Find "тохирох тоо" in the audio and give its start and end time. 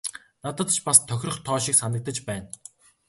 1.07-1.57